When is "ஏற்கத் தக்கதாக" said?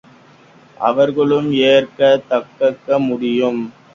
1.65-2.99